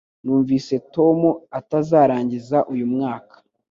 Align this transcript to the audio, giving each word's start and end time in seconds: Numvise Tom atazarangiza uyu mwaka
Numvise 0.23 0.75
Tom 0.93 1.19
atazarangiza 1.59 2.57
uyu 2.73 2.85
mwaka 2.93 3.35